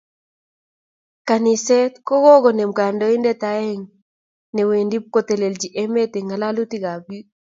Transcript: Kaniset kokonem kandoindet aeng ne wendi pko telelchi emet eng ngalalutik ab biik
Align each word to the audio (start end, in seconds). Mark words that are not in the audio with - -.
Kaniset 1.27 1.93
kokonem 2.07 2.71
kandoindet 2.77 3.41
aeng 3.53 3.83
ne 4.53 4.61
wendi 4.69 4.97
pko 5.03 5.19
telelchi 5.27 5.67
emet 5.83 6.13
eng 6.17 6.27
ngalalutik 6.27 6.83
ab 6.93 7.01
biik 7.07 7.27